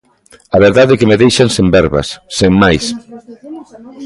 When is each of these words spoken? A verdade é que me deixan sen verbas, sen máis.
A 0.55 0.57
verdade 0.65 0.91
é 0.93 0.99
que 0.99 1.09
me 1.09 1.19
deixan 1.23 1.49
sen 1.55 1.67
verbas, 1.77 2.07
sen 2.37 2.51
máis. 2.61 2.85